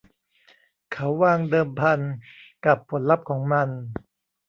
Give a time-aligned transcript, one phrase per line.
[0.91, 1.99] เขาวางเดิมพัน
[2.65, 3.69] กับผลลัพธ์ของมัน